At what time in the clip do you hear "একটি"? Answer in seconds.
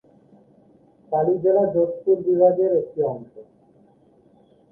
2.81-2.99